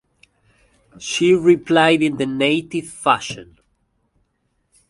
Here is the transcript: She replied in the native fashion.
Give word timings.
She 0.97 1.35
replied 1.35 2.01
in 2.01 2.17
the 2.17 2.25
native 2.25 2.89
fashion. 2.89 3.59